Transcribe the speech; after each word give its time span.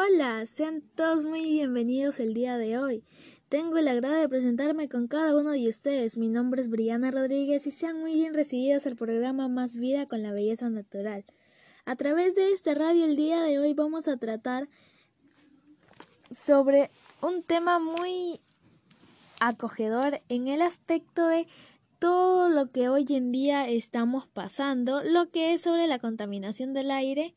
Hola, 0.00 0.46
sean 0.46 0.80
todos 0.94 1.24
muy 1.24 1.42
bienvenidos 1.42 2.20
el 2.20 2.32
día 2.32 2.56
de 2.56 2.78
hoy. 2.78 3.02
Tengo 3.48 3.78
el 3.78 3.88
agrado 3.88 4.14
de 4.14 4.28
presentarme 4.28 4.88
con 4.88 5.08
cada 5.08 5.36
uno 5.36 5.50
de 5.50 5.68
ustedes. 5.68 6.16
Mi 6.16 6.28
nombre 6.28 6.60
es 6.60 6.68
Briana 6.70 7.10
Rodríguez 7.10 7.66
y 7.66 7.72
sean 7.72 7.98
muy 7.98 8.14
bien 8.14 8.32
recibidos 8.32 8.86
al 8.86 8.94
programa 8.94 9.48
Más 9.48 9.76
Vida 9.76 10.06
con 10.06 10.22
la 10.22 10.30
Belleza 10.30 10.70
Natural. 10.70 11.24
A 11.84 11.96
través 11.96 12.36
de 12.36 12.52
este 12.52 12.76
radio 12.76 13.06
el 13.06 13.16
día 13.16 13.42
de 13.42 13.58
hoy 13.58 13.74
vamos 13.74 14.06
a 14.06 14.16
tratar 14.18 14.68
sobre 16.30 16.90
un 17.20 17.42
tema 17.42 17.80
muy 17.80 18.40
acogedor 19.40 20.20
en 20.28 20.46
el 20.46 20.62
aspecto 20.62 21.26
de 21.26 21.48
todo 21.98 22.48
lo 22.48 22.70
que 22.70 22.88
hoy 22.88 23.06
en 23.10 23.32
día 23.32 23.68
estamos 23.68 24.26
pasando, 24.26 25.02
lo 25.02 25.30
que 25.30 25.52
es 25.52 25.62
sobre 25.62 25.86
la 25.86 25.98
contaminación 25.98 26.72
del 26.72 26.90
aire 26.90 27.34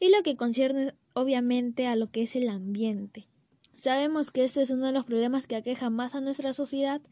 y 0.00 0.10
lo 0.10 0.22
que 0.22 0.36
concierne 0.36 0.94
obviamente 1.14 1.86
a 1.86 1.96
lo 1.96 2.10
que 2.10 2.22
es 2.22 2.36
el 2.36 2.48
ambiente. 2.48 3.28
Sabemos 3.74 4.30
que 4.30 4.44
este 4.44 4.62
es 4.62 4.70
uno 4.70 4.86
de 4.86 4.92
los 4.92 5.04
problemas 5.04 5.48
que 5.48 5.56
aqueja 5.56 5.90
más 5.90 6.14
a 6.14 6.20
nuestra 6.20 6.52
sociedad 6.52 7.02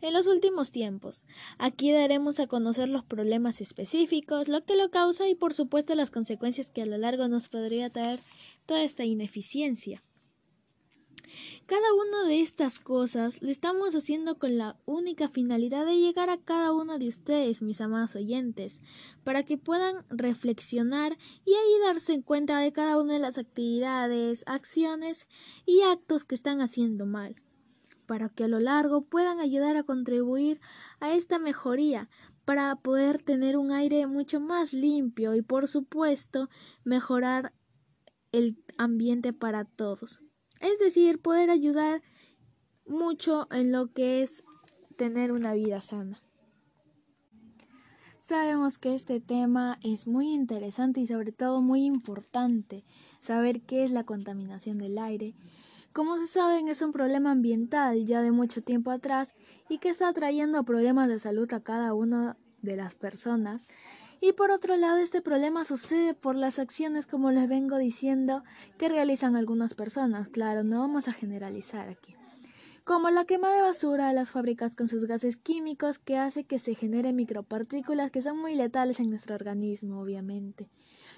en 0.00 0.12
los 0.12 0.26
últimos 0.26 0.72
tiempos. 0.72 1.24
Aquí 1.58 1.92
daremos 1.92 2.40
a 2.40 2.48
conocer 2.48 2.88
los 2.88 3.04
problemas 3.04 3.60
específicos, 3.60 4.48
lo 4.48 4.64
que 4.64 4.74
lo 4.74 4.90
causa 4.90 5.28
y 5.28 5.36
por 5.36 5.54
supuesto 5.54 5.94
las 5.94 6.10
consecuencias 6.10 6.70
que 6.70 6.82
a 6.82 6.86
lo 6.86 6.98
largo 6.98 7.28
nos 7.28 7.48
podría 7.48 7.90
traer 7.90 8.18
toda 8.66 8.82
esta 8.82 9.04
ineficiencia. 9.04 10.02
Cada 11.66 11.92
una 11.92 12.28
de 12.28 12.40
estas 12.40 12.78
cosas 12.78 13.42
lo 13.42 13.50
estamos 13.50 13.94
haciendo 13.94 14.38
con 14.38 14.56
la 14.58 14.76
única 14.86 15.28
finalidad 15.28 15.84
de 15.86 15.98
llegar 15.98 16.30
a 16.30 16.38
cada 16.38 16.72
uno 16.72 16.98
de 16.98 17.08
ustedes, 17.08 17.62
mis 17.62 17.80
amados 17.80 18.16
oyentes, 18.16 18.80
para 19.24 19.42
que 19.42 19.58
puedan 19.58 20.04
reflexionar 20.08 21.16
y 21.44 21.54
ahí 21.54 21.80
darse 21.84 22.22
cuenta 22.22 22.58
de 22.58 22.72
cada 22.72 23.00
una 23.00 23.14
de 23.14 23.18
las 23.18 23.38
actividades, 23.38 24.44
acciones 24.46 25.28
y 25.66 25.82
actos 25.82 26.24
que 26.24 26.34
están 26.34 26.60
haciendo 26.60 27.06
mal, 27.06 27.36
para 28.06 28.28
que 28.28 28.44
a 28.44 28.48
lo 28.48 28.60
largo 28.60 29.02
puedan 29.02 29.40
ayudar 29.40 29.76
a 29.76 29.84
contribuir 29.84 30.60
a 31.00 31.12
esta 31.12 31.38
mejoría, 31.38 32.08
para 32.48 32.74
poder 32.76 33.22
tener 33.22 33.58
un 33.58 33.72
aire 33.72 34.06
mucho 34.06 34.40
más 34.40 34.72
limpio 34.72 35.34
y 35.34 35.42
por 35.42 35.68
supuesto 35.68 36.48
mejorar 36.82 37.52
el 38.32 38.64
ambiente 38.78 39.34
para 39.34 39.66
todos. 39.66 40.22
Es 40.60 40.78
decir, 40.78 41.20
poder 41.20 41.50
ayudar 41.50 42.02
mucho 42.86 43.46
en 43.50 43.72
lo 43.72 43.92
que 43.92 44.22
es 44.22 44.44
tener 44.96 45.32
una 45.32 45.54
vida 45.54 45.80
sana. 45.80 46.20
Sabemos 48.20 48.76
que 48.76 48.94
este 48.94 49.20
tema 49.20 49.78
es 49.82 50.06
muy 50.06 50.34
interesante 50.34 51.00
y 51.00 51.06
sobre 51.06 51.32
todo 51.32 51.62
muy 51.62 51.84
importante 51.84 52.84
saber 53.20 53.62
qué 53.62 53.84
es 53.84 53.90
la 53.90 54.04
contaminación 54.04 54.78
del 54.78 54.98
aire. 54.98 55.34
Como 55.92 56.18
se 56.18 56.26
saben 56.26 56.68
es 56.68 56.82
un 56.82 56.92
problema 56.92 57.30
ambiental 57.30 58.04
ya 58.04 58.20
de 58.20 58.30
mucho 58.30 58.62
tiempo 58.62 58.90
atrás 58.90 59.34
y 59.68 59.78
que 59.78 59.88
está 59.88 60.12
trayendo 60.12 60.64
problemas 60.64 61.08
de 61.08 61.18
salud 61.18 61.50
a 61.54 61.60
cada 61.60 61.94
una 61.94 62.36
de 62.60 62.76
las 62.76 62.94
personas 62.94 63.66
y 64.20 64.32
por 64.32 64.50
otro 64.50 64.76
lado, 64.76 64.98
este 64.98 65.22
problema 65.22 65.64
sucede 65.64 66.14
por 66.14 66.34
las 66.34 66.58
acciones, 66.58 67.06
como 67.06 67.30
les 67.30 67.48
vengo 67.48 67.78
diciendo, 67.78 68.42
que 68.76 68.88
realizan 68.88 69.36
algunas 69.36 69.74
personas. 69.74 70.28
Claro, 70.28 70.64
no 70.64 70.80
vamos 70.80 71.06
a 71.06 71.12
generalizar 71.12 71.88
aquí. 71.88 72.16
Como 72.84 73.10
la 73.10 73.26
quema 73.26 73.52
de 73.52 73.60
basura 73.60 74.08
a 74.08 74.12
las 74.12 74.30
fábricas 74.30 74.74
con 74.74 74.88
sus 74.88 75.04
gases 75.04 75.36
químicos 75.36 75.98
que 75.98 76.16
hace 76.16 76.44
que 76.44 76.58
se 76.58 76.74
generen 76.74 77.16
micropartículas 77.16 78.10
que 78.10 78.22
son 78.22 78.38
muy 78.38 78.54
letales 78.54 78.98
en 78.98 79.10
nuestro 79.10 79.34
organismo, 79.34 80.00
obviamente. 80.00 80.70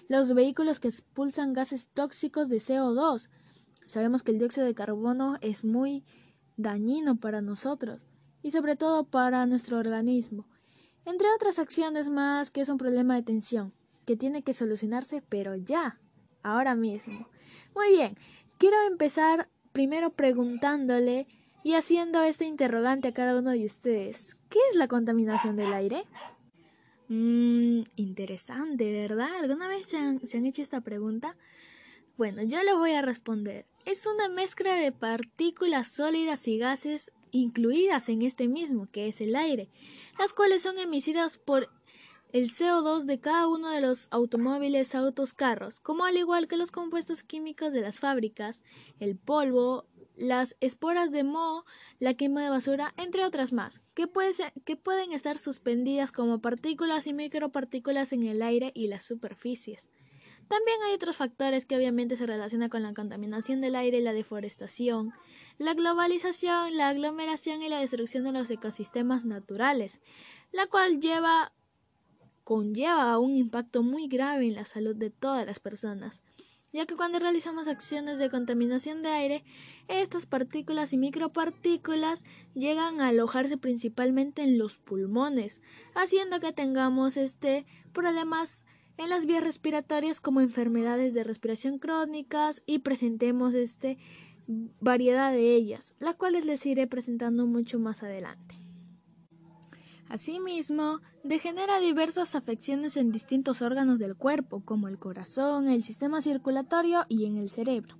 Los 0.08 0.34
vehículos 0.34 0.80
que 0.80 0.88
expulsan 0.88 1.52
gases 1.52 1.86
tóxicos 1.86 2.48
de 2.48 2.56
CO2. 2.56 3.28
Sabemos 3.86 4.22
que 4.22 4.32
el 4.32 4.38
dióxido 4.38 4.66
de 4.66 4.74
carbono 4.74 5.38
es 5.40 5.64
muy 5.64 6.04
dañino 6.56 7.18
para 7.20 7.40
nosotros 7.40 8.04
y 8.42 8.50
sobre 8.50 8.76
todo 8.76 9.04
para 9.04 9.46
nuestro 9.46 9.78
organismo 9.78 10.46
entre 11.04 11.28
otras 11.34 11.58
acciones 11.58 12.10
más 12.10 12.50
que 12.50 12.60
es 12.60 12.68
un 12.68 12.78
problema 12.78 13.14
de 13.14 13.22
tensión, 13.22 13.72
que 14.06 14.16
tiene 14.16 14.42
que 14.42 14.52
solucionarse, 14.52 15.22
pero 15.28 15.56
ya, 15.56 15.98
ahora 16.42 16.74
mismo. 16.74 17.28
Muy 17.74 17.90
bien, 17.90 18.16
quiero 18.58 18.76
empezar 18.86 19.48
primero 19.72 20.10
preguntándole 20.10 21.26
y 21.62 21.74
haciendo 21.74 22.22
este 22.22 22.46
interrogante 22.46 23.08
a 23.08 23.14
cada 23.14 23.38
uno 23.38 23.50
de 23.50 23.64
ustedes. 23.64 24.36
¿Qué 24.48 24.58
es 24.70 24.76
la 24.76 24.88
contaminación 24.88 25.56
del 25.56 25.72
aire? 25.72 26.04
Mmm, 27.08 27.82
interesante, 27.96 28.92
¿verdad? 28.92 29.34
¿Alguna 29.40 29.68
vez 29.68 29.88
se 29.88 29.96
han, 29.96 30.20
se 30.20 30.38
han 30.38 30.46
hecho 30.46 30.62
esta 30.62 30.80
pregunta? 30.80 31.36
Bueno, 32.16 32.42
yo 32.42 32.62
le 32.62 32.74
voy 32.74 32.92
a 32.92 33.02
responder. 33.02 33.66
Es 33.84 34.06
una 34.06 34.28
mezcla 34.28 34.74
de 34.74 34.92
partículas 34.92 35.88
sólidas 35.88 36.46
y 36.48 36.58
gases 36.58 37.12
incluidas 37.32 38.08
en 38.08 38.22
este 38.22 38.48
mismo, 38.48 38.88
que 38.90 39.08
es 39.08 39.20
el 39.20 39.36
aire, 39.36 39.68
las 40.18 40.34
cuales 40.34 40.62
son 40.62 40.78
emitidas 40.78 41.38
por 41.38 41.68
el 42.32 42.50
CO2 42.50 43.04
de 43.04 43.18
cada 43.18 43.48
uno 43.48 43.70
de 43.70 43.80
los 43.80 44.06
automóviles, 44.10 44.94
autos, 44.94 45.34
carros, 45.34 45.80
como 45.80 46.04
al 46.04 46.16
igual 46.16 46.46
que 46.46 46.56
los 46.56 46.70
compuestos 46.70 47.22
químicos 47.22 47.72
de 47.72 47.80
las 47.80 47.98
fábricas, 48.00 48.62
el 49.00 49.16
polvo, 49.16 49.86
las 50.16 50.56
esporas 50.60 51.10
de 51.10 51.24
moho, 51.24 51.64
la 51.98 52.14
quema 52.14 52.42
de 52.42 52.50
basura, 52.50 52.94
entre 52.96 53.24
otras 53.24 53.52
más, 53.52 53.80
que, 53.94 54.08
que 54.64 54.76
pueden 54.76 55.12
estar 55.12 55.38
suspendidas 55.38 56.12
como 56.12 56.40
partículas 56.40 57.06
y 57.06 57.14
micropartículas 57.14 58.12
en 58.12 58.24
el 58.24 58.42
aire 58.42 58.70
y 58.74 58.86
las 58.86 59.04
superficies. 59.04 59.88
También 60.50 60.82
hay 60.82 60.94
otros 60.94 61.16
factores 61.16 61.64
que 61.64 61.76
obviamente 61.76 62.16
se 62.16 62.26
relacionan 62.26 62.70
con 62.70 62.82
la 62.82 62.92
contaminación 62.92 63.60
del 63.60 63.76
aire 63.76 63.98
y 63.98 64.02
la 64.02 64.12
deforestación, 64.12 65.12
la 65.58 65.74
globalización, 65.74 66.76
la 66.76 66.88
aglomeración 66.88 67.62
y 67.62 67.68
la 67.68 67.78
destrucción 67.78 68.24
de 68.24 68.32
los 68.32 68.50
ecosistemas 68.50 69.24
naturales, 69.24 70.00
la 70.50 70.66
cual 70.66 70.98
lleva 70.98 71.52
conlleva 72.42 73.16
un 73.20 73.36
impacto 73.36 73.84
muy 73.84 74.08
grave 74.08 74.48
en 74.48 74.56
la 74.56 74.64
salud 74.64 74.96
de 74.96 75.10
todas 75.10 75.46
las 75.46 75.60
personas, 75.60 76.20
ya 76.72 76.84
que 76.84 76.96
cuando 76.96 77.20
realizamos 77.20 77.68
acciones 77.68 78.18
de 78.18 78.28
contaminación 78.28 79.04
de 79.04 79.10
aire, 79.10 79.44
estas 79.86 80.26
partículas 80.26 80.92
y 80.92 80.96
micropartículas 80.98 82.24
llegan 82.56 83.00
a 83.00 83.06
alojarse 83.06 83.56
principalmente 83.56 84.42
en 84.42 84.58
los 84.58 84.78
pulmones, 84.78 85.60
haciendo 85.94 86.40
que 86.40 86.52
tengamos 86.52 87.16
este 87.16 87.66
problemas 87.92 88.64
en 89.00 89.08
las 89.10 89.24
vías 89.24 89.42
respiratorias 89.42 90.20
como 90.20 90.40
enfermedades 90.40 91.14
de 91.14 91.24
respiración 91.24 91.78
crónicas 91.78 92.62
y 92.66 92.80
presentemos 92.80 93.54
este 93.54 93.98
variedad 94.80 95.32
de 95.32 95.54
ellas, 95.54 95.94
las 96.00 96.16
cuales 96.16 96.44
les 96.44 96.66
iré 96.66 96.86
presentando 96.86 97.46
mucho 97.46 97.78
más 97.78 98.02
adelante. 98.02 98.56
Asimismo, 100.08 101.00
degenera 101.22 101.78
diversas 101.78 102.34
afecciones 102.34 102.96
en 102.96 103.12
distintos 103.12 103.62
órganos 103.62 104.00
del 104.00 104.16
cuerpo, 104.16 104.60
como 104.64 104.88
el 104.88 104.98
corazón, 104.98 105.68
el 105.68 105.82
sistema 105.82 106.20
circulatorio 106.20 107.04
y 107.08 107.26
en 107.26 107.38
el 107.38 107.48
cerebro. 107.48 107.96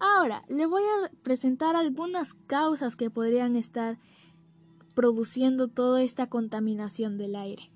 Ahora, 0.00 0.42
le 0.48 0.66
voy 0.66 0.82
a 0.82 1.10
presentar 1.22 1.76
algunas 1.76 2.34
causas 2.34 2.96
que 2.96 3.10
podrían 3.10 3.56
estar 3.56 3.98
produciendo 4.94 5.68
toda 5.68 6.02
esta 6.02 6.28
contaminación 6.28 7.18
del 7.18 7.36
aire. 7.36 7.71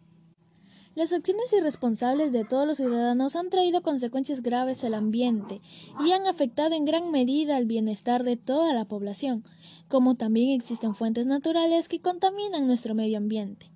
Las 0.97 1.13
acciones 1.13 1.53
irresponsables 1.53 2.33
de 2.33 2.47
todos 2.47 2.67
los 2.67 2.79
ciudadanos 2.79 3.37
han 3.37 3.51
traído 3.51 3.83
consecuencias 3.83 4.41
graves 4.41 4.83
al 4.83 4.95
ambiente 4.95 5.61
y 6.03 6.13
han 6.13 6.27
afectado 6.27 6.75
en 6.75 6.87
gran 6.87 7.11
medida 7.11 7.59
el 7.59 7.67
bienestar 7.67 8.25
de 8.25 8.39
toda 8.39 8.73
la 8.73 8.87
población, 8.87 9.45
como 9.89 10.15
también 10.15 10.59
existen 10.59 10.95
fuentes 10.95 11.27
naturales 11.27 11.91
que 11.91 12.01
contaminan 12.01 12.67
nuestro 12.67 12.95
medio 12.95 13.19
ambiente. 13.19 13.71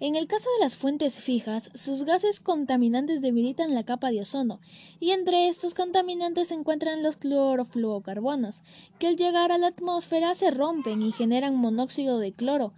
En 0.00 0.16
el 0.16 0.26
caso 0.26 0.48
de 0.58 0.64
las 0.64 0.74
fuentes 0.74 1.14
fijas, 1.14 1.70
sus 1.76 2.02
gases 2.02 2.40
contaminantes 2.40 3.20
debilitan 3.20 3.72
la 3.72 3.84
capa 3.84 4.10
de 4.10 4.22
ozono, 4.22 4.58
y 4.98 5.12
entre 5.12 5.46
estos 5.46 5.74
contaminantes 5.74 6.48
se 6.48 6.54
encuentran 6.54 7.04
los 7.04 7.14
clorofluorocarbonos, 7.14 8.62
que 8.98 9.06
al 9.06 9.16
llegar 9.16 9.52
a 9.52 9.58
la 9.58 9.68
atmósfera 9.68 10.34
se 10.34 10.50
rompen 10.50 11.02
y 11.02 11.12
generan 11.12 11.54
monóxido 11.54 12.18
de 12.18 12.32
cloro, 12.32 12.72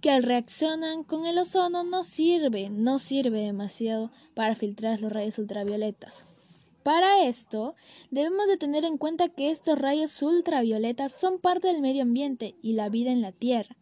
que 0.00 0.10
al 0.10 0.22
reaccionan 0.22 1.04
con 1.04 1.26
el 1.26 1.38
ozono 1.38 1.84
no 1.84 2.02
sirve, 2.02 2.70
no 2.70 2.98
sirve 2.98 3.42
demasiado 3.42 4.10
para 4.34 4.54
filtrar 4.54 5.00
los 5.00 5.12
rayos 5.12 5.38
ultravioletas. 5.38 6.24
Para 6.82 7.26
esto, 7.26 7.74
debemos 8.10 8.46
de 8.46 8.56
tener 8.56 8.84
en 8.84 8.96
cuenta 8.96 9.28
que 9.28 9.50
estos 9.50 9.78
rayos 9.78 10.22
ultravioletas 10.22 11.12
son 11.12 11.38
parte 11.38 11.68
del 11.68 11.82
medio 11.82 12.02
ambiente 12.02 12.56
y 12.62 12.72
la 12.72 12.88
vida 12.88 13.10
en 13.10 13.20
la 13.20 13.32
Tierra. 13.32 13.76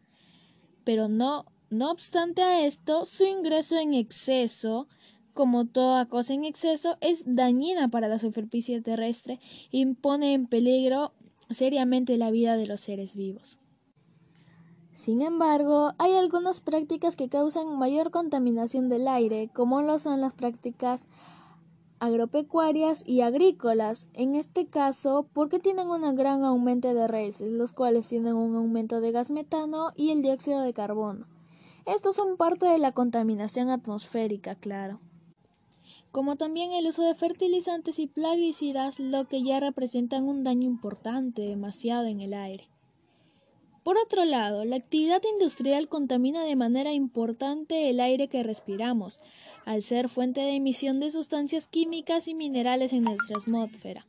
Pero 0.82 1.08
no, 1.08 1.46
no 1.70 1.90
obstante 1.92 2.42
a 2.42 2.66
esto, 2.66 3.04
su 3.04 3.24
ingreso 3.24 3.78
en 3.78 3.94
exceso, 3.94 4.88
como 5.32 5.66
toda 5.66 6.06
cosa 6.06 6.34
en 6.34 6.44
exceso, 6.44 6.98
es 7.00 7.22
dañina 7.26 7.88
para 7.88 8.08
la 8.08 8.18
superficie 8.18 8.80
terrestre 8.80 9.38
y 9.70 9.86
pone 9.94 10.32
en 10.32 10.46
peligro 10.46 11.12
seriamente 11.50 12.18
la 12.18 12.32
vida 12.32 12.56
de 12.56 12.66
los 12.66 12.80
seres 12.80 13.14
vivos. 13.14 13.58
Sin 14.98 15.22
embargo, 15.22 15.92
hay 15.98 16.16
algunas 16.16 16.58
prácticas 16.58 17.14
que 17.14 17.28
causan 17.28 17.78
mayor 17.78 18.10
contaminación 18.10 18.88
del 18.88 19.06
aire, 19.06 19.48
como 19.54 19.80
lo 19.80 20.00
son 20.00 20.20
las 20.20 20.34
prácticas 20.34 21.06
agropecuarias 22.00 23.04
y 23.06 23.20
agrícolas, 23.20 24.08
en 24.12 24.34
este 24.34 24.66
caso 24.66 25.28
porque 25.32 25.60
tienen 25.60 25.88
un 25.88 26.16
gran 26.16 26.42
aumento 26.42 26.92
de 26.94 27.06
reses, 27.06 27.48
los 27.48 27.70
cuales 27.70 28.08
tienen 28.08 28.34
un 28.34 28.56
aumento 28.56 29.00
de 29.00 29.12
gas 29.12 29.30
metano 29.30 29.92
y 29.94 30.10
el 30.10 30.20
dióxido 30.20 30.62
de 30.62 30.72
carbono. 30.72 31.28
Estos 31.86 32.16
son 32.16 32.36
parte 32.36 32.66
de 32.66 32.78
la 32.78 32.90
contaminación 32.90 33.70
atmosférica, 33.70 34.56
claro. 34.56 34.98
Como 36.10 36.34
también 36.34 36.72
el 36.72 36.88
uso 36.88 37.04
de 37.04 37.14
fertilizantes 37.14 38.00
y 38.00 38.08
plaguicidas, 38.08 38.98
lo 38.98 39.26
que 39.28 39.44
ya 39.44 39.60
representan 39.60 40.24
un 40.24 40.42
daño 40.42 40.66
importante, 40.66 41.42
demasiado 41.42 42.06
en 42.06 42.20
el 42.20 42.34
aire. 42.34 42.68
Por 43.88 43.96
otro 43.96 44.26
lado, 44.26 44.66
la 44.66 44.76
actividad 44.76 45.22
industrial 45.32 45.88
contamina 45.88 46.44
de 46.44 46.56
manera 46.56 46.92
importante 46.92 47.88
el 47.88 48.00
aire 48.00 48.28
que 48.28 48.42
respiramos, 48.42 49.18
al 49.64 49.80
ser 49.80 50.10
fuente 50.10 50.42
de 50.42 50.56
emisión 50.56 51.00
de 51.00 51.10
sustancias 51.10 51.68
químicas 51.68 52.28
y 52.28 52.34
minerales 52.34 52.92
en 52.92 53.04
nuestra 53.04 53.38
atmósfera. 53.38 54.06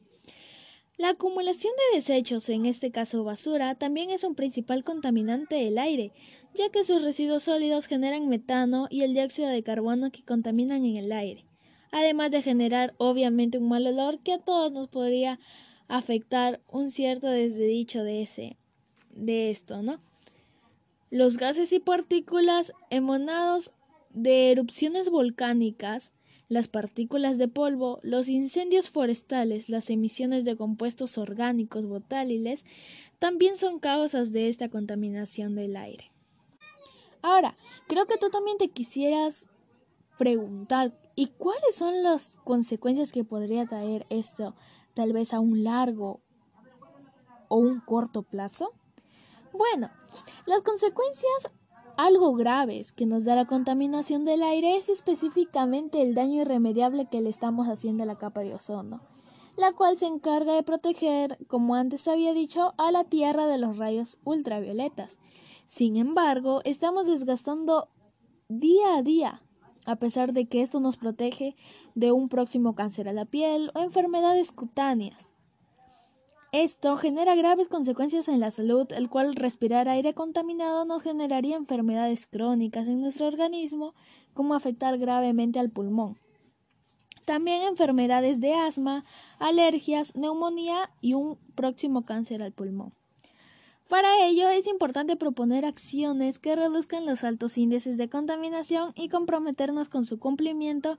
La 0.97 1.11
acumulación 1.11 1.71
de 1.77 1.95
desechos, 1.95 2.49
en 2.49 2.65
este 2.65 2.91
caso 2.91 3.23
basura, 3.23 3.73
también 3.75 4.09
es 4.09 4.25
un 4.25 4.35
principal 4.35 4.83
contaminante 4.83 5.55
del 5.55 5.77
aire, 5.77 6.11
ya 6.53 6.67
que 6.67 6.83
sus 6.83 7.01
residuos 7.01 7.43
sólidos 7.43 7.85
generan 7.85 8.27
metano 8.27 8.87
y 8.89 9.03
el 9.03 9.13
dióxido 9.13 9.47
de 9.47 9.63
carbono 9.63 10.11
que 10.11 10.25
contaminan 10.25 10.83
en 10.83 10.97
el 10.97 11.13
aire, 11.13 11.45
además 11.93 12.31
de 12.31 12.41
generar 12.41 12.95
obviamente 12.97 13.59
un 13.59 13.69
mal 13.69 13.87
olor 13.87 14.19
que 14.19 14.33
a 14.33 14.39
todos 14.39 14.73
nos 14.73 14.89
podría 14.89 15.39
afectar 15.87 16.59
un 16.67 16.91
cierto 16.91 17.27
desdicho 17.27 18.03
de 18.03 18.23
ese 18.23 18.58
de 19.25 19.49
esto, 19.49 19.81
¿no? 19.81 19.99
Los 21.11 21.37
gases 21.37 21.73
y 21.73 21.79
partículas 21.79 22.73
emanados 22.89 23.71
de 24.11 24.51
erupciones 24.51 25.09
volcánicas, 25.09 26.11
las 26.47 26.67
partículas 26.67 27.37
de 27.37 27.47
polvo, 27.47 27.99
los 28.01 28.27
incendios 28.27 28.89
forestales, 28.89 29.69
las 29.69 29.89
emisiones 29.89 30.45
de 30.45 30.55
compuestos 30.55 31.17
orgánicos 31.17 31.85
volátiles, 31.85 32.65
también 33.19 33.57
son 33.57 33.79
causas 33.79 34.31
de 34.31 34.47
esta 34.47 34.69
contaminación 34.69 35.55
del 35.55 35.75
aire. 35.75 36.11
Ahora, 37.21 37.55
creo 37.87 38.05
que 38.05 38.17
tú 38.17 38.29
también 38.29 38.57
te 38.57 38.69
quisieras 38.69 39.47
preguntar, 40.17 40.97
¿y 41.15 41.27
cuáles 41.27 41.75
son 41.75 42.01
las 42.01 42.37
consecuencias 42.43 43.11
que 43.11 43.23
podría 43.23 43.65
traer 43.65 44.05
esto, 44.09 44.55
tal 44.93 45.13
vez 45.13 45.33
a 45.33 45.39
un 45.39 45.63
largo 45.63 46.21
o 47.47 47.57
un 47.57 47.79
corto 47.79 48.23
plazo? 48.23 48.73
Bueno, 49.53 49.89
las 50.45 50.61
consecuencias 50.61 51.51
algo 51.99 52.33
graves 52.33 52.93
que 52.93 53.05
nos 53.05 53.25
da 53.25 53.35
la 53.35 53.43
contaminación 53.43 54.23
del 54.23 54.41
aire 54.41 54.77
es 54.77 54.87
específicamente 54.87 56.01
el 56.01 56.15
daño 56.15 56.43
irremediable 56.43 57.07
que 57.07 57.19
le 57.19 57.29
estamos 57.29 57.67
haciendo 57.67 58.03
a 58.03 58.05
la 58.05 58.17
capa 58.17 58.39
de 58.39 58.53
ozono, 58.53 59.01
la 59.57 59.73
cual 59.73 59.97
se 59.97 60.07
encarga 60.07 60.53
de 60.53 60.63
proteger, 60.63 61.37
como 61.47 61.75
antes 61.75 62.07
había 62.07 62.33
dicho, 62.33 62.73
a 62.77 62.93
la 62.93 63.03
Tierra 63.03 63.47
de 63.47 63.57
los 63.57 63.77
rayos 63.77 64.17
ultravioletas. 64.23 65.17
Sin 65.67 65.97
embargo, 65.97 66.61
estamos 66.63 67.05
desgastando 67.05 67.89
día 68.47 68.95
a 68.95 69.01
día, 69.01 69.41
a 69.85 69.97
pesar 69.97 70.31
de 70.31 70.47
que 70.47 70.61
esto 70.61 70.79
nos 70.79 70.95
protege 70.95 71.57
de 71.95 72.13
un 72.13 72.29
próximo 72.29 72.75
cáncer 72.75 73.09
a 73.09 73.13
la 73.13 73.25
piel 73.25 73.71
o 73.75 73.79
enfermedades 73.79 74.53
cutáneas. 74.53 75.33
Esto 76.51 76.95
genera 76.95 77.35
graves 77.35 77.67
consecuencias 77.67 78.27
en 78.27 78.39
la 78.39 78.49
salud, 78.49 78.91
el 78.93 79.07
cual 79.07 79.35
respirar 79.35 79.87
aire 79.87 80.15
contaminado 80.15 80.83
nos 80.83 81.03
generaría 81.03 81.55
enfermedades 81.55 82.25
crónicas 82.25 82.87
en 82.87 83.01
nuestro 83.01 83.27
organismo, 83.27 83.93
como 84.33 84.55
afectar 84.55 84.97
gravemente 84.97 85.59
al 85.59 85.69
pulmón. 85.69 86.17
También 87.25 87.61
enfermedades 87.61 88.41
de 88.41 88.55
asma, 88.55 89.05
alergias, 89.37 90.15
neumonía 90.15 90.89
y 91.01 91.13
un 91.13 91.37
próximo 91.53 92.03
cáncer 92.03 92.41
al 92.41 92.51
pulmón. 92.51 92.93
Para 93.87 94.25
ello 94.25 94.49
es 94.49 94.65
importante 94.65 95.15
proponer 95.15 95.65
acciones 95.65 96.39
que 96.39 96.55
reduzcan 96.55 97.05
los 97.05 97.23
altos 97.23 97.59
índices 97.59 97.97
de 97.97 98.09
contaminación 98.09 98.93
y 98.95 99.09
comprometernos 99.09 99.89
con 99.89 100.03
su 100.03 100.17
cumplimiento 100.17 100.97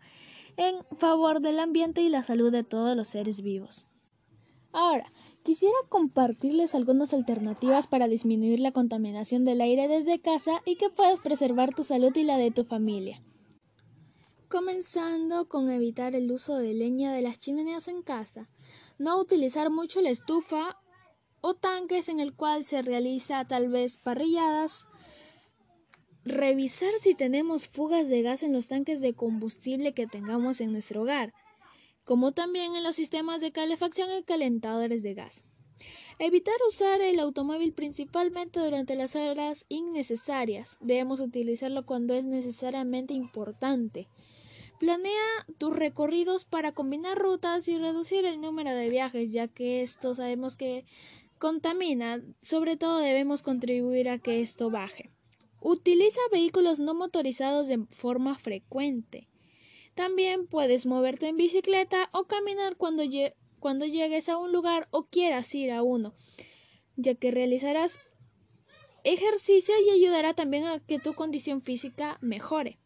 en 0.56 0.76
favor 0.96 1.40
del 1.40 1.58
ambiente 1.58 2.02
y 2.02 2.08
la 2.08 2.22
salud 2.22 2.52
de 2.52 2.62
todos 2.62 2.96
los 2.96 3.08
seres 3.08 3.42
vivos. 3.42 3.84
Ahora, 4.72 5.10
quisiera 5.42 5.76
compartirles 5.88 6.74
algunas 6.74 7.12
alternativas 7.12 7.86
para 7.86 8.06
disminuir 8.06 8.60
la 8.60 8.72
contaminación 8.72 9.44
del 9.44 9.60
aire 9.60 9.88
desde 9.88 10.20
casa 10.20 10.62
y 10.64 10.76
que 10.76 10.90
puedas 10.90 11.18
preservar 11.18 11.74
tu 11.74 11.82
salud 11.82 12.14
y 12.16 12.22
la 12.22 12.36
de 12.36 12.52
tu 12.52 12.64
familia. 12.64 13.22
Comenzando 14.48 15.48
con 15.48 15.70
evitar 15.70 16.14
el 16.14 16.30
uso 16.30 16.56
de 16.56 16.74
leña 16.74 17.12
de 17.12 17.22
las 17.22 17.40
chimeneas 17.40 17.88
en 17.88 18.02
casa, 18.02 18.46
no 18.98 19.20
utilizar 19.20 19.70
mucho 19.70 20.00
la 20.00 20.10
estufa 20.10 20.76
o 21.40 21.54
tanques 21.54 22.08
en 22.08 22.20
el 22.20 22.34
cual 22.34 22.64
se 22.64 22.82
realiza 22.82 23.46
tal 23.46 23.68
vez 23.68 23.96
parrilladas, 23.96 24.86
revisar 26.24 26.92
si 27.00 27.14
tenemos 27.14 27.68
fugas 27.68 28.08
de 28.08 28.22
gas 28.22 28.42
en 28.42 28.52
los 28.52 28.68
tanques 28.68 29.00
de 29.00 29.14
combustible 29.14 29.94
que 29.94 30.06
tengamos 30.06 30.60
en 30.60 30.72
nuestro 30.72 31.02
hogar, 31.02 31.32
como 32.04 32.32
también 32.32 32.74
en 32.76 32.84
los 32.84 32.96
sistemas 32.96 33.40
de 33.40 33.52
calefacción 33.52 34.08
y 34.12 34.22
calentadores 34.22 35.02
de 35.02 35.14
gas. 35.14 35.42
Evitar 36.18 36.54
usar 36.68 37.00
el 37.00 37.18
automóvil 37.18 37.72
principalmente 37.72 38.60
durante 38.60 38.94
las 38.94 39.16
horas 39.16 39.64
innecesarias. 39.68 40.76
Debemos 40.80 41.20
utilizarlo 41.20 41.86
cuando 41.86 42.14
es 42.14 42.26
necesariamente 42.26 43.14
importante. 43.14 44.08
Planea 44.78 45.46
tus 45.56 45.74
recorridos 45.74 46.44
para 46.44 46.72
combinar 46.72 47.18
rutas 47.18 47.68
y 47.68 47.78
reducir 47.78 48.26
el 48.26 48.40
número 48.40 48.70
de 48.70 48.90
viajes, 48.90 49.32
ya 49.32 49.48
que 49.48 49.82
esto 49.82 50.14
sabemos 50.14 50.56
que 50.56 50.84
contamina. 51.38 52.22
Sobre 52.42 52.76
todo 52.76 52.98
debemos 52.98 53.42
contribuir 53.42 54.10
a 54.10 54.18
que 54.18 54.42
esto 54.42 54.70
baje. 54.70 55.10
Utiliza 55.60 56.20
vehículos 56.30 56.80
no 56.80 56.94
motorizados 56.94 57.66
de 57.68 57.78
forma 57.86 58.36
frecuente. 58.36 59.29
También 60.00 60.46
puedes 60.46 60.86
moverte 60.86 61.28
en 61.28 61.36
bicicleta 61.36 62.08
o 62.14 62.24
caminar 62.24 62.76
cuando, 62.76 63.02
cuando 63.58 63.84
llegues 63.84 64.30
a 64.30 64.38
un 64.38 64.50
lugar 64.50 64.88
o 64.92 65.04
quieras 65.04 65.54
ir 65.54 65.70
a 65.72 65.82
uno, 65.82 66.14
ya 66.96 67.14
que 67.16 67.30
realizarás 67.30 68.00
ejercicio 69.04 69.74
y 69.78 69.90
ayudará 69.90 70.32
también 70.32 70.64
a 70.64 70.80
que 70.80 71.00
tu 71.00 71.12
condición 71.12 71.60
física 71.60 72.16
mejore. 72.22 72.78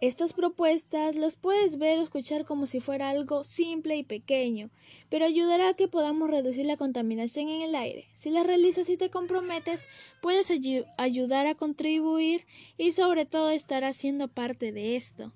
Estas 0.00 0.32
propuestas 0.32 1.14
las 1.14 1.36
puedes 1.36 1.78
ver 1.78 2.00
o 2.00 2.02
escuchar 2.02 2.44
como 2.44 2.66
si 2.66 2.80
fuera 2.80 3.10
algo 3.10 3.44
simple 3.44 3.94
y 3.94 4.02
pequeño, 4.02 4.68
pero 5.10 5.26
ayudará 5.26 5.68
a 5.68 5.74
que 5.74 5.86
podamos 5.86 6.28
reducir 6.28 6.66
la 6.66 6.76
contaminación 6.76 7.48
en 7.48 7.62
el 7.62 7.76
aire. 7.76 8.08
Si 8.14 8.30
las 8.30 8.44
realizas 8.44 8.88
y 8.88 8.96
te 8.96 9.10
comprometes, 9.10 9.86
puedes 10.20 10.50
ayudar 10.98 11.46
a 11.46 11.54
contribuir 11.54 12.46
y 12.76 12.90
sobre 12.90 13.26
todo 13.26 13.50
estar 13.50 13.84
haciendo 13.84 14.26
parte 14.26 14.72
de 14.72 14.96
esto. 14.96 15.32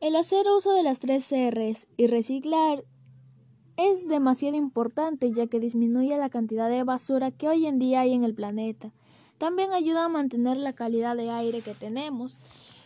El 0.00 0.14
hacer 0.14 0.46
uso 0.48 0.72
de 0.74 0.84
las 0.84 1.00
tres 1.00 1.32
R's 1.32 1.88
y 1.96 2.06
reciclar 2.06 2.84
es 3.76 4.06
demasiado 4.06 4.56
importante 4.56 5.32
ya 5.32 5.48
que 5.48 5.58
disminuye 5.58 6.16
la 6.16 6.30
cantidad 6.30 6.68
de 6.68 6.84
basura 6.84 7.32
que 7.32 7.48
hoy 7.48 7.66
en 7.66 7.80
día 7.80 8.00
hay 8.00 8.14
en 8.14 8.22
el 8.22 8.32
planeta. 8.32 8.92
También 9.38 9.72
ayuda 9.72 10.04
a 10.04 10.08
mantener 10.08 10.56
la 10.56 10.72
calidad 10.72 11.16
de 11.16 11.30
aire 11.30 11.62
que 11.62 11.74
tenemos 11.74 12.38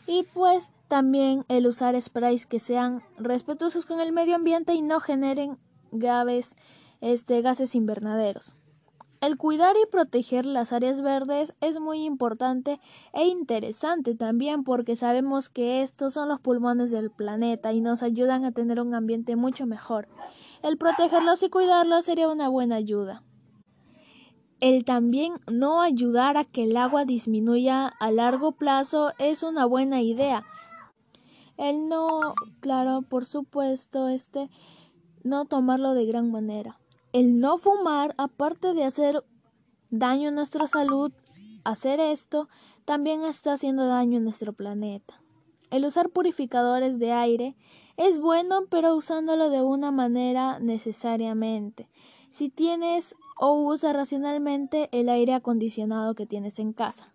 y 0.06 0.24
pues 0.32 0.70
también 0.88 1.44
el 1.48 1.66
usar 1.66 2.00
sprays 2.00 2.46
que 2.46 2.58
sean 2.58 3.02
respetuosos 3.18 3.84
con 3.84 4.00
el 4.00 4.12
medio 4.12 4.34
ambiente 4.34 4.72
y 4.72 4.80
no 4.80 4.98
generen 4.98 5.58
graves 5.90 6.56
este, 7.02 7.42
gases 7.42 7.74
invernaderos. 7.74 8.54
El 9.22 9.36
cuidar 9.36 9.76
y 9.80 9.88
proteger 9.88 10.46
las 10.46 10.72
áreas 10.72 11.00
verdes 11.00 11.54
es 11.60 11.78
muy 11.78 12.04
importante 12.04 12.80
e 13.12 13.24
interesante 13.28 14.16
también 14.16 14.64
porque 14.64 14.96
sabemos 14.96 15.48
que 15.48 15.82
estos 15.82 16.14
son 16.14 16.28
los 16.28 16.40
pulmones 16.40 16.90
del 16.90 17.12
planeta 17.12 17.72
y 17.72 17.80
nos 17.80 18.02
ayudan 18.02 18.44
a 18.44 18.50
tener 18.50 18.80
un 18.80 18.96
ambiente 18.96 19.36
mucho 19.36 19.64
mejor. 19.64 20.08
El 20.64 20.76
protegerlos 20.76 21.40
y 21.44 21.50
cuidarlos 21.50 22.04
sería 22.04 22.28
una 22.28 22.48
buena 22.48 22.74
ayuda. 22.74 23.22
El 24.58 24.84
también 24.84 25.34
no 25.48 25.82
ayudar 25.82 26.36
a 26.36 26.44
que 26.44 26.64
el 26.64 26.76
agua 26.76 27.04
disminuya 27.04 27.86
a 27.86 28.10
largo 28.10 28.50
plazo 28.50 29.12
es 29.18 29.44
una 29.44 29.66
buena 29.66 30.02
idea. 30.02 30.42
El 31.56 31.88
no, 31.88 32.34
claro, 32.58 33.02
por 33.02 33.24
supuesto, 33.24 34.08
este 34.08 34.50
no 35.22 35.44
tomarlo 35.44 35.94
de 35.94 36.06
gran 36.06 36.32
manera. 36.32 36.81
El 37.12 37.40
no 37.40 37.58
fumar, 37.58 38.14
aparte 38.16 38.72
de 38.72 38.84
hacer 38.84 39.22
daño 39.90 40.30
a 40.30 40.32
nuestra 40.32 40.66
salud, 40.66 41.12
hacer 41.62 42.00
esto 42.00 42.48
también 42.86 43.22
está 43.22 43.52
haciendo 43.52 43.86
daño 43.86 44.16
a 44.16 44.22
nuestro 44.22 44.54
planeta. 44.54 45.20
El 45.70 45.84
usar 45.84 46.08
purificadores 46.08 46.98
de 46.98 47.12
aire 47.12 47.54
es 47.98 48.18
bueno, 48.18 48.60
pero 48.70 48.96
usándolo 48.96 49.50
de 49.50 49.60
una 49.60 49.90
manera 49.90 50.58
necesariamente. 50.58 51.86
Si 52.30 52.48
tienes 52.48 53.14
o 53.38 53.52
usas 53.60 53.94
racionalmente 53.94 54.88
el 54.92 55.10
aire 55.10 55.34
acondicionado 55.34 56.14
que 56.14 56.24
tienes 56.24 56.58
en 56.58 56.72
casa. 56.72 57.12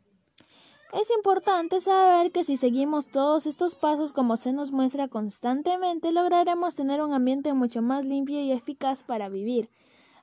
Es 0.94 1.10
importante 1.10 1.82
saber 1.82 2.32
que 2.32 2.44
si 2.44 2.56
seguimos 2.56 3.08
todos 3.08 3.48
estos 3.48 3.74
pasos 3.74 4.13
como 4.13 4.38
se 4.38 4.54
nos 4.54 4.72
muestra 4.72 5.08
constantemente, 5.08 6.12
lograremos 6.12 6.75
tener 6.75 7.01
un 7.01 7.13
ambiente 7.13 7.54
mucho 7.54 7.82
más 7.82 8.06
limpio 8.06 8.39
y 8.39 8.51
eficaz 8.51 9.04
para 9.04 9.27
vivir. 9.27 9.70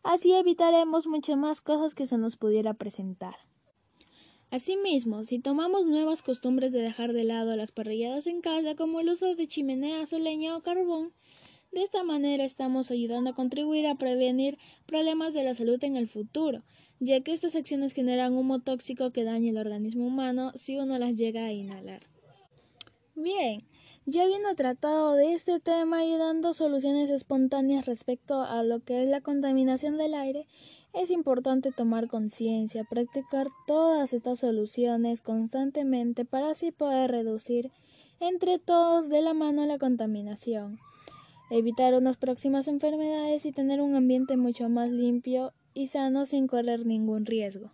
Así 0.04 0.34
evitaremos 0.34 1.06
muchas 1.06 1.38
más 1.38 1.62
cosas 1.62 1.94
que 1.94 2.04
se 2.04 2.18
nos 2.18 2.36
pudiera 2.36 2.74
presentar. 2.74 3.36
Asimismo, 4.50 5.24
si 5.24 5.38
tomamos 5.38 5.86
nuevas 5.86 6.22
costumbres 6.22 6.72
de 6.72 6.82
dejar 6.82 7.14
de 7.14 7.24
lado 7.24 7.56
las 7.56 7.72
parrilladas 7.72 8.26
en 8.26 8.42
casa, 8.42 8.76
como 8.76 9.00
el 9.00 9.08
uso 9.08 9.34
de 9.34 9.48
chimeneas 9.48 10.12
o 10.12 10.18
leña 10.18 10.58
o 10.58 10.62
carbón, 10.62 11.14
de 11.72 11.82
esta 11.82 12.04
manera 12.04 12.44
estamos 12.44 12.90
ayudando 12.90 13.30
a 13.30 13.34
contribuir 13.34 13.86
a 13.86 13.94
prevenir 13.94 14.58
problemas 14.84 15.32
de 15.32 15.42
la 15.42 15.54
salud 15.54 15.82
en 15.82 15.96
el 15.96 16.06
futuro, 16.06 16.62
ya 17.00 17.22
que 17.22 17.32
estas 17.32 17.56
acciones 17.56 17.94
generan 17.94 18.34
humo 18.34 18.60
tóxico 18.60 19.10
que 19.10 19.24
daña 19.24 19.50
el 19.50 19.56
organismo 19.56 20.06
humano 20.06 20.52
si 20.54 20.76
uno 20.76 20.98
las 20.98 21.16
llega 21.16 21.46
a 21.46 21.52
inhalar. 21.52 22.13
Bien, 23.16 23.60
ya 24.06 24.24
habiendo 24.24 24.56
tratado 24.56 25.14
de 25.14 25.34
este 25.34 25.60
tema 25.60 26.04
y 26.04 26.16
dando 26.16 26.52
soluciones 26.52 27.10
espontáneas 27.10 27.86
respecto 27.86 28.42
a 28.42 28.64
lo 28.64 28.80
que 28.80 28.98
es 28.98 29.08
la 29.08 29.20
contaminación 29.20 29.96
del 29.96 30.14
aire, 30.14 30.48
es 30.92 31.12
importante 31.12 31.70
tomar 31.70 32.08
conciencia, 32.08 32.82
practicar 32.82 33.46
todas 33.68 34.12
estas 34.12 34.40
soluciones 34.40 35.20
constantemente 35.20 36.24
para 36.24 36.50
así 36.50 36.72
poder 36.72 37.12
reducir 37.12 37.70
entre 38.18 38.58
todos 38.58 39.08
de 39.08 39.22
la 39.22 39.32
mano 39.32 39.64
la 39.64 39.78
contaminación, 39.78 40.80
evitar 41.50 41.94
unas 41.94 42.16
próximas 42.16 42.66
enfermedades 42.66 43.46
y 43.46 43.52
tener 43.52 43.80
un 43.80 43.94
ambiente 43.94 44.36
mucho 44.36 44.68
más 44.68 44.90
limpio 44.90 45.52
y 45.72 45.86
sano 45.86 46.26
sin 46.26 46.48
correr 46.48 46.84
ningún 46.84 47.26
riesgo. 47.26 47.70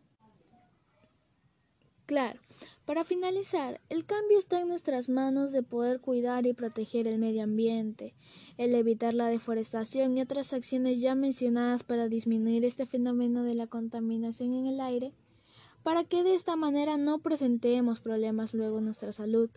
Claro, 2.11 2.41
para 2.87 3.05
finalizar, 3.05 3.81
el 3.89 4.05
cambio 4.05 4.37
está 4.37 4.59
en 4.59 4.67
nuestras 4.67 5.09
manos 5.09 5.53
de 5.53 5.63
poder 5.63 6.01
cuidar 6.01 6.45
y 6.45 6.53
proteger 6.53 7.07
el 7.07 7.21
medio 7.21 7.45
ambiente, 7.45 8.17
el 8.59 8.75
evitar 8.75 9.15
la 9.15 9.29
deforestación 9.29 10.19
y 10.19 10.21
otras 10.21 10.53
acciones 10.53 11.01
ya 11.01 11.15
mencionadas 11.15 11.85
para 11.85 12.09
disminuir 12.09 12.65
este 12.65 12.85
fenómeno 12.85 13.45
de 13.45 13.55
la 13.55 13.69
contaminación 13.69 14.55
en 14.55 14.67
el 14.67 14.81
aire, 14.81 15.13
para 15.85 16.03
que 16.03 16.25
de 16.25 16.35
esta 16.35 16.57
manera 16.57 16.97
no 16.97 17.21
presentemos 17.21 18.01
problemas 18.01 18.55
luego 18.55 18.79
en 18.79 18.87
nuestra 18.87 19.13
salud, 19.13 19.49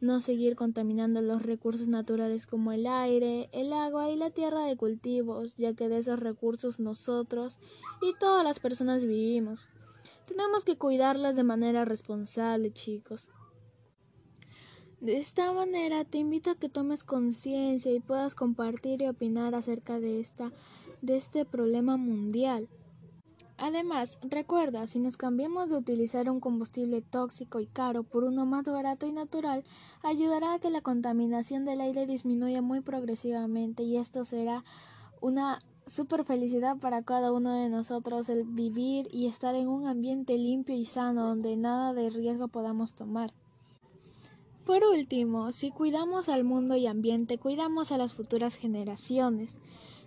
no 0.00 0.18
seguir 0.18 0.56
contaminando 0.56 1.20
los 1.20 1.42
recursos 1.42 1.86
naturales 1.86 2.48
como 2.48 2.72
el 2.72 2.88
aire, 2.88 3.48
el 3.52 3.72
agua 3.72 4.10
y 4.10 4.16
la 4.16 4.30
tierra 4.30 4.64
de 4.64 4.76
cultivos, 4.76 5.54
ya 5.54 5.74
que 5.74 5.88
de 5.88 5.98
esos 5.98 6.18
recursos 6.18 6.80
nosotros 6.80 7.60
y 8.02 8.14
todas 8.18 8.42
las 8.42 8.58
personas 8.58 9.04
vivimos. 9.04 9.68
Tenemos 10.30 10.64
que 10.64 10.78
cuidarlas 10.78 11.34
de 11.34 11.42
manera 11.42 11.84
responsable, 11.84 12.72
chicos. 12.72 13.30
De 15.00 15.18
esta 15.18 15.52
manera 15.52 16.04
te 16.04 16.18
invito 16.18 16.52
a 16.52 16.54
que 16.54 16.68
tomes 16.68 17.02
conciencia 17.02 17.90
y 17.90 17.98
puedas 17.98 18.36
compartir 18.36 19.02
y 19.02 19.08
opinar 19.08 19.56
acerca 19.56 19.98
de 19.98 20.20
esta 20.20 20.52
de 21.02 21.16
este 21.16 21.44
problema 21.44 21.96
mundial. 21.96 22.68
Además, 23.58 24.20
recuerda, 24.22 24.86
si 24.86 25.00
nos 25.00 25.16
cambiamos 25.16 25.68
de 25.68 25.78
utilizar 25.78 26.30
un 26.30 26.38
combustible 26.38 27.02
tóxico 27.02 27.58
y 27.58 27.66
caro 27.66 28.04
por 28.04 28.22
uno 28.22 28.46
más 28.46 28.66
barato 28.66 29.08
y 29.08 29.12
natural, 29.12 29.64
ayudará 30.04 30.54
a 30.54 30.58
que 30.60 30.70
la 30.70 30.80
contaminación 30.80 31.64
del 31.64 31.80
aire 31.80 32.06
disminuya 32.06 32.62
muy 32.62 32.82
progresivamente 32.82 33.82
y 33.82 33.96
esto 33.96 34.22
será 34.22 34.62
una 35.20 35.58
super 35.90 36.24
felicidad 36.24 36.76
para 36.76 37.02
cada 37.02 37.32
uno 37.32 37.52
de 37.52 37.68
nosotros 37.68 38.28
el 38.28 38.44
vivir 38.44 39.08
y 39.10 39.26
estar 39.26 39.56
en 39.56 39.66
un 39.66 39.88
ambiente 39.88 40.38
limpio 40.38 40.76
y 40.76 40.84
sano 40.84 41.26
donde 41.26 41.56
nada 41.56 41.92
de 41.92 42.10
riesgo 42.10 42.46
podamos 42.46 42.94
tomar. 42.94 43.34
Por 44.64 44.84
último, 44.84 45.50
si 45.50 45.72
cuidamos 45.72 46.28
al 46.28 46.44
mundo 46.44 46.76
y 46.76 46.86
ambiente, 46.86 47.38
cuidamos 47.38 47.90
a 47.90 47.98
las 47.98 48.14
futuras 48.14 48.54
generaciones. 48.54 49.60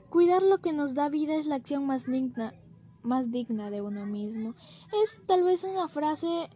Cuidar 0.10 0.42
lo 0.42 0.60
que 0.60 0.72
nos 0.72 0.94
da 0.94 1.10
vida 1.10 1.36
es 1.36 1.48
la 1.48 1.56
acción 1.56 1.86
más 1.86 2.06
digna, 2.06 2.54
más 3.02 3.30
digna 3.30 3.70
de 3.70 3.82
uno 3.82 4.06
mismo. 4.06 4.56
Es 5.04 5.20
tal 5.28 5.44
vez 5.44 5.66
una 5.66 5.90
frase 5.90 6.50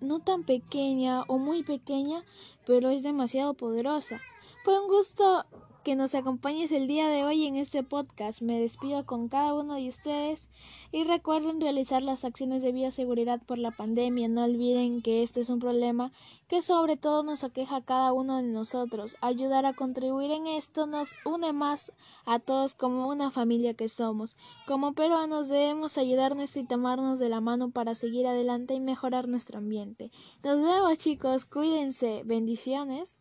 no 0.00 0.20
tan 0.20 0.44
pequeña 0.44 1.24
o 1.24 1.38
muy 1.38 1.62
pequeña, 1.62 2.24
pero 2.64 2.88
es 2.88 3.02
demasiado 3.02 3.52
poderosa. 3.52 4.18
Fue 4.64 4.80
un 4.80 4.88
gusto 4.88 5.44
que 5.84 5.96
nos 5.96 6.14
acompañes 6.14 6.72
el 6.72 6.86
día 6.86 7.08
de 7.08 7.24
hoy 7.24 7.44
en 7.44 7.56
este 7.56 7.82
podcast. 7.82 8.40
Me 8.40 8.58
despido 8.58 9.04
con 9.04 9.28
cada 9.28 9.52
uno 9.52 9.74
de 9.74 9.86
ustedes 9.86 10.48
y 10.90 11.04
recuerden 11.04 11.60
realizar 11.60 12.02
las 12.02 12.24
acciones 12.24 12.62
de 12.62 12.72
bioseguridad 12.72 13.42
por 13.42 13.58
la 13.58 13.70
pandemia. 13.70 14.28
No 14.28 14.44
olviden 14.44 15.02
que 15.02 15.22
este 15.22 15.42
es 15.42 15.50
un 15.50 15.58
problema 15.58 16.10
que 16.48 16.62
sobre 16.62 16.96
todo 16.96 17.22
nos 17.22 17.44
aqueja 17.44 17.76
a 17.76 17.84
cada 17.84 18.14
uno 18.14 18.38
de 18.38 18.44
nosotros. 18.44 19.18
Ayudar 19.20 19.66
a 19.66 19.74
contribuir 19.74 20.30
en 20.30 20.46
esto 20.46 20.86
nos 20.86 21.16
une 21.26 21.52
más 21.52 21.92
a 22.24 22.38
todos 22.38 22.74
como 22.74 23.06
una 23.06 23.30
familia 23.30 23.74
que 23.74 23.90
somos. 23.90 24.36
Como 24.66 24.94
peruanos 24.94 25.48
debemos 25.48 25.98
ayudarnos 25.98 26.56
y 26.56 26.64
tomarnos 26.64 27.18
de 27.18 27.28
la 27.28 27.42
mano 27.42 27.70
para 27.70 27.94
seguir 27.94 28.26
adelante 28.26 28.72
y 28.72 28.80
mejorar 28.80 29.28
nuestro 29.28 29.58
ambiente. 29.58 30.10
Nos 30.42 30.62
vemos 30.62 30.98
chicos, 30.98 31.44
cuídense, 31.44 32.22
bendiciones. 32.24 33.18